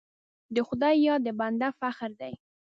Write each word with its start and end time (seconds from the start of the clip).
د 0.55 0.57
خدای 0.67 0.95
یاد 1.05 1.21
د 1.23 1.27
بنده 1.39 1.69
فخر 1.79 2.11
دی. 2.21 2.33